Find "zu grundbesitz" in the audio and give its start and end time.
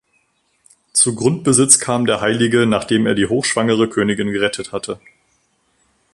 0.93-1.77